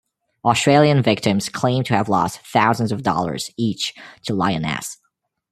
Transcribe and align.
Australian 0.43 1.03
victims 1.03 1.47
claim 1.47 1.83
to 1.83 1.95
have 1.95 2.09
lost 2.09 2.39
thousands 2.39 2.91
of 2.91 3.03
dollars 3.03 3.51
each 3.55 3.93
to 4.23 4.33
Lyoness. 4.33 4.97